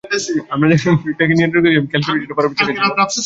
[0.53, 3.19] আমরা যখন ফিডটাকে নিয়ন্ত্রণ করছিলাম, খেয়াল করেছ এটা পরাবৃত্তাকার ছিল?